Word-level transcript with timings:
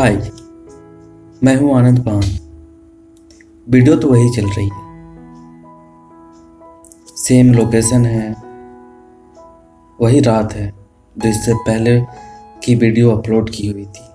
हाय, 0.00 0.14
मैं 1.44 1.56
हूँ 1.56 1.74
आनंद 1.76 1.98
पान। 1.98 2.22
वीडियो 3.68 3.96
तो 3.96 4.08
वही 4.08 4.30
चल 4.30 4.46
रही 4.46 4.68
है। 4.68 4.80
सेम 7.16 7.52
लोकेशन 7.52 8.06
है, 8.06 8.30
वही 10.00 10.20
रात 10.20 10.52
है, 10.52 10.74
जो 11.16 11.28
इससे 11.28 11.54
पहले 11.54 12.00
की 12.64 12.74
वीडियो 12.74 13.10
अपलोड 13.10 13.50
की 13.50 13.66
हुई 13.68 13.84
थी। 13.84 14.06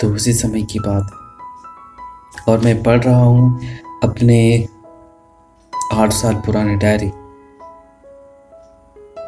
तो 0.00 0.14
उसी 0.14 0.32
समय 0.32 0.62
की 0.62 0.78
बात 0.78 1.10
है। 1.12 2.54
और 2.54 2.60
मैं 2.64 2.82
पढ़ 2.82 3.02
रहा 3.04 3.22
हूँ 3.22 3.60
अपने 4.02 4.68
आठ 5.94 6.12
साल 6.12 6.34
पुराने 6.34 6.76
डायरी, 6.76 7.10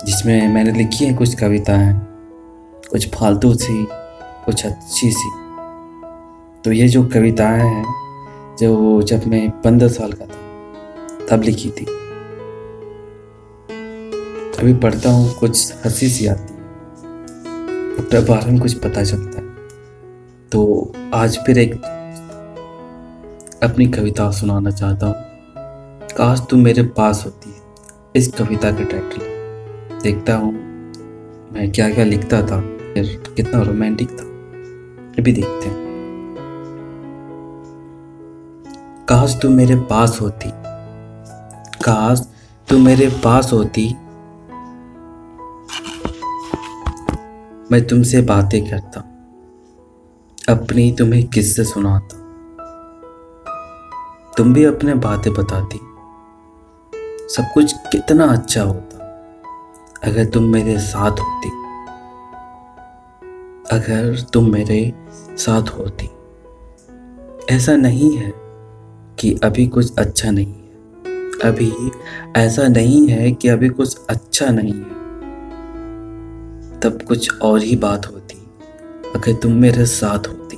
जिसमें 0.07 0.49
मैंने 0.49 0.73
लिखी 0.73 1.05
है 1.05 1.15
कुछ 1.15 1.35
कविताएँ। 1.35 2.06
कुछ 2.91 3.15
फालतू 3.15 3.55
सी, 3.55 3.87
कुछ 4.23 4.67
अच्छी 4.67 5.11
सी। 5.11 5.31
तो 6.65 6.73
ये 6.73 6.89
जो 6.89 7.05
कविताएँ 7.05 7.61
हैं, 7.61 7.85
जो 8.61 9.03
जब 9.03 9.27
मैं 9.27 9.51
पंद्रह 9.51 9.89
साल 9.89 10.13
का 10.13 10.27
था, 10.27 10.39
तब 11.31 11.43
लिखी 11.43 11.71
थी। 11.71 11.85
अभी 14.59 14.75
पढ़ता 14.75 15.11
हूँ, 15.11 15.35
कुछ 15.35 15.75
हँसी 15.85 16.09
सी 16.09 16.27
आती 16.27 16.55
है। 16.55 16.57
बारे 18.27 18.51
में 18.53 18.61
कुछ 18.61 18.75
पता 18.75 19.05
चलता 19.05 19.39
है। 19.39 19.47
तो 20.53 20.93
आज 21.15 21.39
फिर 21.39 21.59
एक 21.59 21.75
अपनी 23.63 23.87
कविता 23.87 24.31
सुनाना 24.31 24.71
चाहता 24.71 25.07
हूँ। 25.07 25.15
काश 26.17 26.41
तुम 26.51 26.61
मेरे 26.61 26.83
पास 26.83 27.23
होती 27.27 27.51
है 27.51 27.57
इस 28.17 28.33
कविता 28.33 28.71
के 28.71 28.85
टाइटल 28.85 29.19
देखता 30.03 30.35
हूँ, 30.35 30.53
मैं 31.53 31.73
क्या 31.73 31.91
क्या 31.91 32.05
लिखता 32.05 32.43
था। 32.43 32.76
फिर 32.97 33.35
कितना 33.37 33.63
रोमांटिक 33.63 34.09
था। 34.09 34.25
अभी 35.19 35.33
देखते 35.33 35.69
हैं। 35.69 35.77
काश 39.09 39.39
तू 39.43 39.51
मेरे 39.51 39.77
पास 39.77 40.19
होती। 40.21 40.51
काश 41.85 42.29
तू 42.69 42.79
मेरे 42.79 43.09
पास 43.09 43.53
होती। 43.53 43.95
मैं 47.73 47.87
तुमसे 47.87 48.23
बातें 48.23 48.71
करता। 48.71 49.01
अपनी 50.55 50.97
तुम्हें 50.99 51.27
किस्से 51.29 51.65
सुनाता। 51.65 52.17
तुम 54.37 54.55
भी 54.55 54.65
अपने 54.65 54.95
बातें 54.95 55.33
बताती। 55.33 55.81
सब 57.35 57.45
कुछ 57.55 57.73
कितना 57.73 58.27
अच्छा 58.27 58.63
होता। 58.63 58.97
अगर 60.05 60.25
तुम 60.25 60.43
मेरे 60.43 60.79
साथ 60.79 61.11
होती। 61.11 61.66
अगर 63.73 64.21
तुम 64.33 64.53
मेरे 64.53 64.93
साथ 65.37 65.63
होती। 65.63 66.11
ऐसा 67.51 67.77
नहीं 67.77 68.17
है 68.17 68.33
कि 69.19 69.41
अभी 69.45 69.67
कुछ 69.67 69.97
अच्छा 69.99 70.31
नहीं 70.31 70.47
है। 70.47 70.71
अभी 71.45 71.73
ऐसा 72.37 72.69
नहीं 72.69 73.09
है 73.09 73.33
कि 73.33 73.49
अभी 73.49 73.69
कुछ 73.69 73.99
अच्छा 74.11 74.47
नहीं 74.51 74.75
है। 74.75 74.97
तब 76.81 76.99
कुछ 77.09 77.41
और 77.41 77.59
ही 77.59 77.77
बात 77.77 78.07
होती, 78.07 78.51
अगर 79.15 79.33
तुम 79.33 79.53
मेरे 79.53 79.87
साथ 79.87 80.29
होती। 80.29 80.57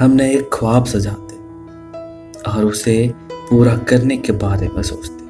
हमने 0.00 0.34
एक 0.34 0.50
ख्वाब 0.52 0.84
सजाते 0.84 1.34
और 2.50 2.64
उसे 2.64 3.14
पूरा 3.32 3.76
करने 3.76 4.16
के 4.16 4.32
बारे 4.32 4.68
में 4.68 4.82
सोचते। 4.82 5.22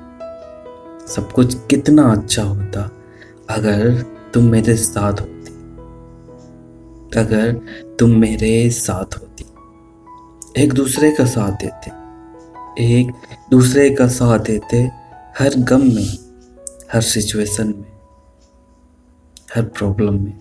सब 1.13 1.33
कुछ 1.33 1.55
कितना 1.55 2.13
अच्छा 2.13 2.43
होता 2.43 2.91
अगर 3.51 4.05
तुम 4.35 4.45
मेरे 4.45 4.77
साथ 4.77 5.13
होती 5.13 5.32
अगर 7.17 7.53
तुम 8.01 8.11
मेरे 8.11 8.71
साथ 8.71 9.15
होती। 9.19 9.45
एक 10.63 10.73
दूसरे 10.73 11.11
का 11.13 11.25
साथ 11.25 11.53
देते। 11.53 11.91
एक 12.85 13.13
दूसरे 13.51 13.91
का 13.91 14.09
साथ 14.09 14.39
देते 14.39 14.91
हर 15.39 15.55
गम 15.59 15.81
में, 15.81 16.19
हर 16.92 17.01
सिचुएशन 17.01 17.67
में, 17.67 17.92
हर 19.57 19.63
प्रॉब्लम 19.63 20.14
में। 20.14 20.39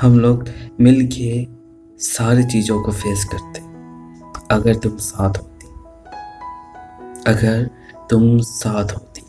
हम 0.00 0.20
लोग 0.20 0.44
मिल 0.80 1.06
के 1.06 1.46
सारी 1.98 2.44
चीज़ों 2.44 2.82
को 2.82 2.92
फेस 2.92 3.24
करते, 3.24 3.60
अगर 4.54 4.74
तुम 4.74 4.96
साथ 4.96 5.34
होती। 5.38 5.66
अगर 7.26 7.70
तुम 8.10 8.38
साथ 8.38 8.84
होती। 8.84 9.22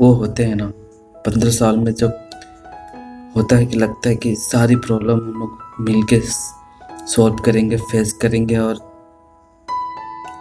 वो 0.00 0.12
होते 0.12 0.44
हैं 0.44 0.56
ना, 0.56 0.72
पंद्रह 1.20 1.50
साल 1.50 1.76
में 1.76 1.94
जब 1.94 2.25
होता 3.36 3.56
है 3.56 3.66
कि 3.66 3.76
लगता 3.76 4.08
है 4.08 4.16
कि 4.16 4.34
सारी 4.34 4.76
प्रॉब्लम 4.76 5.12
हम 5.12 5.40
लोग 5.40 5.58
मिल 5.80 6.02
के 6.02 6.20
सॉल्व 7.06 7.36
करेंगे 7.36 7.76
फेस 7.76 8.12
करेंगे 8.12 8.56
और 8.56 8.96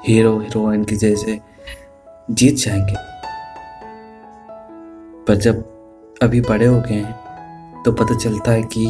हीरो 0.08 0.40
हीरोइन 0.40 0.84
की 0.84 0.96
जैसे 0.96 1.42
जीत 2.32 2.56
जाएँगे। 2.56 2.96
पर 5.28 5.36
जब 5.36 5.64
अभी 6.24 6.42
बड़े 6.42 6.66
हो 6.66 6.82
गए 6.82 6.94
हैं 6.94 7.84
तो 7.84 7.92
पता 7.92 8.18
चलता 8.18 8.52
है 8.52 8.64
कि 8.78 8.90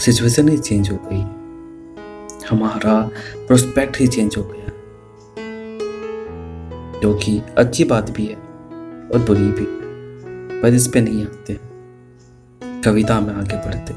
सिचुएशन 0.00 0.48
ही 0.48 0.58
चेंज 0.58 0.90
हो 0.90 0.98
गई 1.02 1.20
हमारा 2.50 3.10
प्रोस्पेक्ट 3.36 4.00
ही 4.00 4.06
चेंज 4.06 4.34
हो 4.38 4.42
गया 4.42 4.66
जो 7.00 7.14
कि 7.14 7.42
अच्छी 7.58 7.84
बात 7.84 8.10
भी 8.10 8.26
है 8.26 8.36
और 9.12 9.24
बुरी 9.26 9.42
भी, 9.42 9.66
पर 10.60 10.74
इस 10.74 10.88
पे 10.88 11.00
नहीं 11.00 11.22
आते। 11.22 11.69
कविता 12.84 13.20
में 13.20 13.34
आगे 13.34 13.56
बढ़ते। 13.56 13.92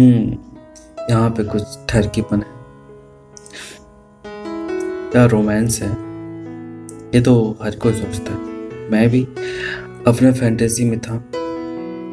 हम्म 0.00 0.38
यहाँ 1.10 1.30
पे 1.30 1.44
कुछ 1.44 1.62
ठरकीपन 1.88 2.36
है। 2.36 2.54
या 5.16 5.26
रोमांस 5.26 5.82
है? 5.82 5.90
ये 7.14 7.20
तो 7.20 7.58
हर 7.62 7.76
कोई 7.76 7.92
सोचता 7.92 8.32
है। 8.32 8.38
मैं 8.90 9.10
भी 9.10 9.24
अपने 10.06 10.32
फैंटेसी 10.32 10.84
में 10.84 11.00
था। 11.00 11.14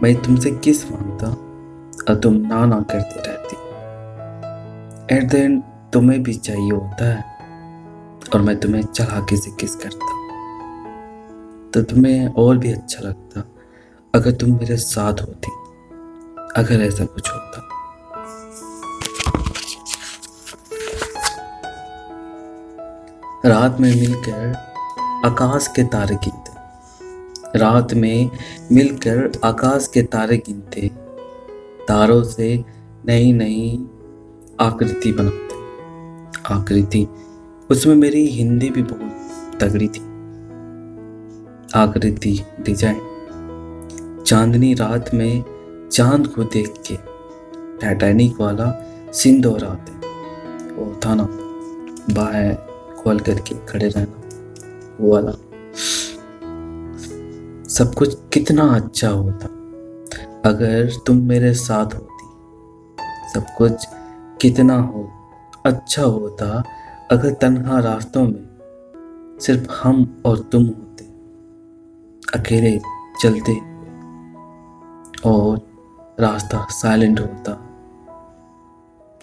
मैं 0.04 0.16
तुमसे 0.16 0.52
किस 0.52 0.92
माँगता? 0.92 1.28
और 2.10 2.20
तुम 2.20 2.34
ना 2.34 2.66
ना 2.66 2.80
करती 2.80 3.20
रहती। 3.20 3.56
एट 5.16 5.32
द 5.32 5.36
एंड 5.36 5.64
तुम्हें 5.94 6.24
भी 6.24 6.34
चाहिए 6.34 6.72
होता 6.72 7.06
है। 7.06 7.24
और 8.36 8.42
मैं 8.42 8.60
तुम्हें 8.60 8.84
चढ़ा 8.84 9.20
के 9.20 9.38
से 9.38 9.52
किस 9.52 9.76
करता। 9.76 10.22
तो 11.74 11.82
तुम्हें 11.82 12.28
और 12.28 12.58
भी 12.58 12.72
अच्छा 12.72 13.08
लगता। 13.08 13.51
अगर 14.16 14.32
तुम 14.32 14.50
मेरे 14.52 14.78
साथ 14.78 15.14
होती, 15.14 15.52
अगर 16.58 16.82
ऐसा 16.82 17.06
कुछ 17.06 17.30
होता। 17.32 17.68
रात 23.46 23.78
में 23.80 23.96
मिलकर 23.96 24.56
आकाश 25.26 25.68
के 25.68 25.84
तारे 25.84 26.16
गिनते। 26.16 27.60
रात 27.60 27.94
में 27.94 28.30
मिलकर 28.72 29.32
आकाश 29.44 29.88
के 29.88 30.02
तारे 30.02 30.38
गिनते, 30.38 30.92
तारों 31.88 32.24
से 32.24 32.64
नई 33.06 33.34
नई 33.34 33.88
आकृति 34.60 35.12
बनाते। 35.12 35.56
आकृति, 36.54 37.08
उसमें 37.72 37.96
मेरी 37.96 38.26
हिंदी 38.28 38.70
भी 38.70 38.84
बहुत 38.84 39.58
तगड़ी 39.62 39.88
थी। 39.88 40.04
आकृति 41.76 42.46
डिज़ाइन। 42.60 43.11
चांदनी 44.32 44.74
रात 44.74 45.14
में 45.14 45.44
चाँद 45.92 46.28
को 46.28 46.44
देख 46.44 46.74
के 46.88 46.96
टाइटैनिक 47.78 48.42
वाला 48.42 48.86
सीन 49.14 49.42
दोहराते 49.42 49.92
वो 50.74 51.00
था 51.06 51.16
ना 51.16 51.28
बाहें 52.14 52.56
खोल 52.96 53.20
करके 53.20 53.56
खड़े 53.56 53.88
रहना, 53.88 54.22
वो 55.02 55.14
वाला। 55.14 55.32
सब 57.70 57.96
कुछ 57.98 58.18
कितना 58.34 58.64
अच्छा 58.64 59.10
होता। 59.10 59.46
अगर 60.50 60.92
तुम 61.08 61.18
मेरे 61.18 61.54
साथ 61.54 61.86
होती, 61.86 62.28
सब 63.34 63.46
कुछ 63.58 63.86
कितना 64.42 64.80
हो 64.82 65.12
अच्छा 65.66 66.04
होता, 66.04 66.64
अगर 67.12 67.34
तन्हा 67.34 67.80
रास्तों 67.80 68.24
में 68.24 69.38
सिर्फ़ 69.42 69.72
हम 69.72 70.22
और 70.26 70.40
तुम 70.40 70.64
होते, 70.64 71.04
अकेले 72.40 72.80
चलते 73.22 73.71
और 75.26 75.62
रास्ता 76.20 76.68
साइलेंट 76.70 77.20
होता। 77.20 77.52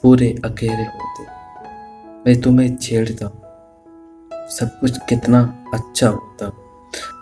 पूरे 0.02 0.40
अकेले 0.44 0.82
होते। 0.82 1.22
मैं 2.26 2.40
तुम्हें 2.40 2.76
छेड़ता 2.76 3.44
सब 4.32 4.80
कुछ 4.80 4.98
कितना 5.08 5.64
अच्छा 5.74 6.08
होता। 6.08 6.46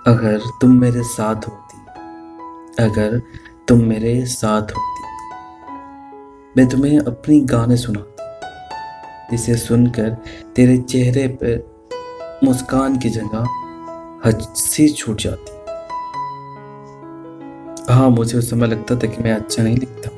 अगर 0.06 0.40
तुम 0.61 0.81
मेरे 0.81 1.02
साथ 1.02 1.37
होती। 1.37 1.81
अगर 2.82 3.23
तुम 3.69 3.82
मेरे 3.82 4.26
साथ 4.26 4.62
होती। 4.62 5.02
मैं 6.56 6.69
तुम्हें 6.69 6.99
अपनी 6.99 7.40
गाने 7.40 7.76
सुनाता 7.76 8.40
जिसे 9.31 9.56
सुनकर 9.56 10.17
तेरे 10.56 10.78
चेहरे 10.78 11.28
पर 11.28 11.76
मुस्कान 12.44 12.99
की 12.99 13.11
जगह 13.11 13.38
हँसी 14.26 14.88
छूट 14.88 15.20
जाती। 15.20 15.56
हाँ 17.91 18.11
मुझे 18.11 18.38
उस 18.38 18.50
समय 18.50 18.67
लगता 18.67 18.94
था 18.94 19.06
कि 19.06 19.23
मैं 19.23 19.33
अच्छा 19.33 19.62
नहीं 19.62 19.77
लिखता 19.77 20.11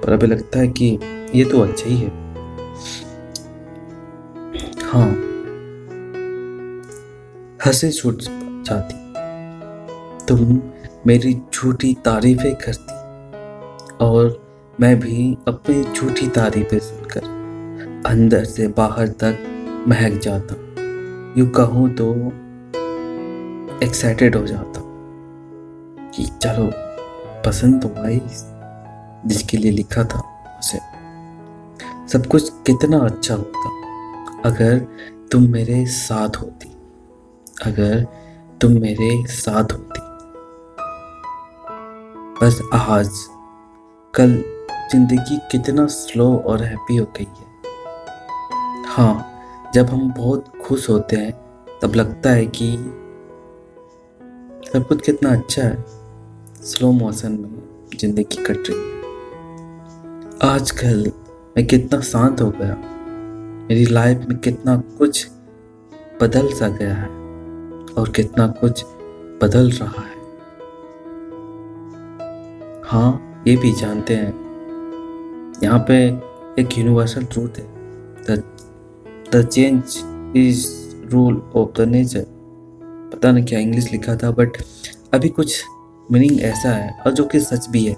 पर 0.00 0.12
अभी 0.12 0.26
लगता 0.26 0.58
है 0.58 0.68
कि 0.68 0.98
ये 1.34 1.44
तो 1.44 1.60
अच्छा 1.60 1.88
ही 1.88 1.96
है। 1.96 2.08
हाँ। 4.84 5.08
हंसे 7.66 7.90
छूट 7.92 8.22
जाती। 8.66 8.94
तुम 10.26 10.62
मेरी 11.06 11.34
झूठी 11.54 11.94
तारीफें 11.94 12.54
करती। 12.56 12.94
और 14.04 14.48
मैं 14.80 15.00
भी 15.00 15.36
अपनी 15.48 15.82
झूठी 15.82 16.28
तारीफें 16.28 16.78
सुनकर 16.78 17.22
अंदर 18.06 18.44
से 18.44 18.68
बाहर 18.68 19.08
तक 19.08 19.38
महक 19.88 20.12
जाता। 20.12 20.54
यू 21.40 21.46
कहूँ 21.46 21.88
तो 21.94 22.12
एक्साइटेड 23.86 24.36
हो 24.36 24.46
जाता। 24.46 24.77
कि 26.18 26.24
चलो, 26.24 26.70
पसंद 27.42 27.82
तो 27.82 28.04
आई 28.04 28.20
जिसके 29.26 29.56
लिए 29.56 29.70
लिखा 29.70 30.04
था 30.04 30.48
उसे। 30.58 30.78
सब 32.08 32.26
कुछ 32.26 32.50
कितना 32.50 32.98
अच्छा 32.98 33.34
होता। 33.34 33.70
अगर 34.44 34.78
तुम 35.32 35.42
मेरे 35.42 35.86
साथ 35.86 36.28
होती। 36.28 36.68
अगर 37.66 38.06
तुम 38.60 38.72
मेरे 38.72 39.26
साथ 39.26 39.64
होती। 39.72 40.00
बस 42.42 42.62
आज 42.72 43.10
कल 44.14 44.44
ज़िंदगी 44.92 45.36
कितना 45.36 45.86
स्लो 45.86 46.36
और 46.36 46.62
हैप्पी 46.62 46.96
हो 46.96 47.04
गई 47.04 47.24
है। 47.24 47.46
हाँ 48.86 49.42
जब 49.74 49.86
हम 49.86 50.12
बहुत 50.12 50.52
खुश 50.64 50.90
होते 50.90 51.16
हैं, 51.16 51.32
तब 51.82 51.94
लगता 51.94 52.30
है 52.30 52.46
कि 52.46 52.76
सब 54.72 54.88
कुछ 54.88 55.02
कितना 55.02 55.30
अच्छा 55.30 55.62
है। 55.62 55.97
स्लो 56.58 56.90
मोशन 56.92 57.32
में 57.32 57.98
ज़िंदगी 58.00 58.44
कट 58.44 58.68
रही 58.68 58.78
है। 58.78 58.96
आजकल 60.44 61.12
मैं 61.56 61.66
कितना 61.66 62.00
शांत 62.00 62.40
हो 62.40 62.50
गया। 62.50 62.74
मेरी 63.68 63.84
लाइफ 63.86 64.24
में 64.28 64.38
कितना 64.38 64.76
कुछ 64.98 65.28
बदल 66.22 66.52
सा 66.52 66.68
गया 66.68 66.94
है 66.94 67.08
और 67.98 68.10
कितना 68.16 68.46
कुछ 68.60 68.84
बदल 69.42 69.70
रहा 69.70 70.02
है। 70.02 70.16
हाँ 72.84 73.44
ये 73.46 73.56
भी 73.56 73.72
जानते 73.72 74.14
हैं। 74.14 74.32
यहाँ 75.62 75.84
पे 75.88 76.04
एक 76.62 76.78
यूनिवर्सल 76.78 77.24
ट्रूथ 77.24 77.58
है। 77.58 77.66
The 79.32 79.44
change 79.44 79.98
is 80.36 80.66
rule 81.12 81.42
of 81.56 81.70
the 81.76 81.88
nature 81.88 82.26
पता 83.14 83.32
नहीं 83.32 83.44
क्या 83.44 83.58
इंग्लिश 83.58 83.92
लिखा 83.92 84.16
था 84.16 84.30
बट 84.30 84.62
अभी 85.14 85.28
कुछ 85.28 85.62
मीनिंग 86.12 86.40
ऐसा 86.40 86.70
है, 86.70 86.98
और 87.06 87.12
जो 87.12 87.24
कि 87.24 87.40
सच 87.40 87.68
भी 87.68 87.84
है। 87.84 87.96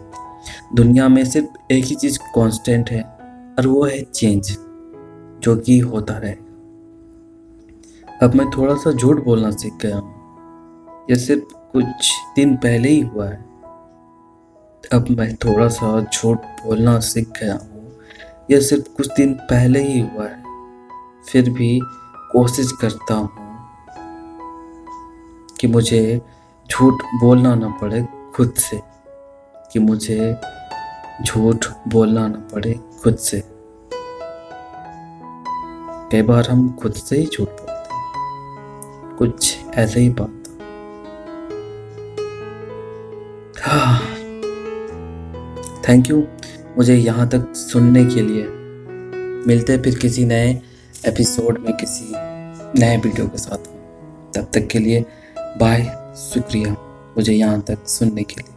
दुनिया 0.74 1.08
में 1.08 1.24
सिर्फ़ 1.24 1.72
एक 1.72 1.84
ही 1.84 1.94
चीज़ 1.94 2.18
कांस्टेंट 2.18 2.90
है, 2.90 3.02
और 3.58 3.66
वो 3.66 3.84
है 3.84 4.02
चेंज 4.02 4.56
जो 5.40 5.56
कि 5.56 5.78
होता 5.78 6.18
रहे। 6.18 6.32
अब 8.22 8.34
मैं 8.34 8.50
थोड़ा 8.50 8.74
सा 8.74 8.92
झूठ 8.92 9.24
बोलना 9.24 9.50
सीख 9.50 9.72
गया। 9.82 9.96
हूँ 9.96 10.20
ये 11.10 11.16
सिर्फ़ 11.16 11.42
कुछ 11.72 12.12
दिन 12.36 12.56
पहले 12.56 12.88
ही 12.88 13.00
हुआ 13.00 13.28
है। 13.28 13.44
अब 14.92 15.04
मैं 15.10 15.36
थोड़ा 15.36 15.68
सा 15.68 16.00
झूठ 16.00 16.38
बोलना 16.38 17.00
सीख 17.00 17.28
गया 17.28 17.54
हूँ। 17.54 17.92
यह 18.50 18.60
सिर्फ़ 18.60 18.88
कुछ 18.96 19.08
दिन 19.16 19.34
पहले 19.34 19.82
ही 19.82 20.00
हुआ 20.00 20.26
है। 20.26 20.42
फिर 21.32 21.50
भी 21.50 21.80
कोशिश 22.32 22.72
करता 22.72 23.14
हूँ 23.14 23.30
कि 25.60 25.66
मुझे 25.66 26.20
झूठ 26.70 26.94
बोलना 26.94 27.54
ना 27.54 27.68
पड़े 27.68 28.06
खुद 28.34 28.54
से, 28.54 28.80
कि 29.72 29.78
मुझे 29.78 30.36
झूठ 31.22 31.66
बोलना 31.88 32.28
ना 32.28 32.48
पड़े 32.54 32.80
खुद 33.02 33.16
से। 33.16 33.44
कई 36.12 36.22
बार 36.22 36.48
हम 36.50 36.76
खुद 36.82 36.92
से 36.92 37.16
ही 37.16 37.26
झूठ 37.26 37.48
बोलते 37.48 37.72
हैं। 37.72 39.16
कुछ 39.16 39.58
ऐसे 39.74 40.00
ही 40.00 40.08
बात। 40.10 40.36
हाँ। 43.62 44.00
थैंक 45.88 46.10
यू 46.10 46.24
मुझे 46.78 46.94
यहाँ 46.94 47.28
तक 47.28 47.52
सुनने 47.54 48.04
के 48.04 48.20
लिए। 48.20 48.46
मिलते 49.46 49.78
फिर 49.78 49.98
किसी 49.98 50.24
नए 50.24 50.62
एपिसोड 51.06 51.58
में 51.58 51.76
किसी 51.76 52.12
नए 52.80 52.96
वीडियो 52.96 53.26
के 53.26 53.38
साथ। 53.38 53.58
तब 54.36 54.50
तक 54.54 54.66
के 54.66 54.78
लिए 54.78 55.04
बाय 55.38 55.96
शुक्रिया 56.20 56.72
मुझे 57.16 57.32
यहाँ 57.32 57.60
तक 57.60 57.86
सुनने 57.88 58.22
के 58.22 58.40
लिए। 58.40 58.49